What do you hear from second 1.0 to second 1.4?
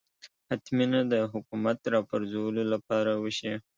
ده